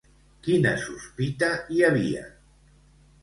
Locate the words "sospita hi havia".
0.83-2.23